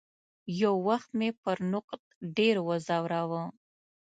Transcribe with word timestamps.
یو 0.61 0.73
وخت 0.87 1.09
مې 1.19 1.29
پر 1.41 1.57
نقد 1.73 2.01
ډېر 2.37 2.55
وځوراوه. 2.67 3.43